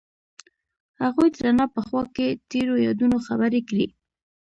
[1.01, 3.87] هغوی د رڼا په خوا کې تیرو یادونو خبرې کړې.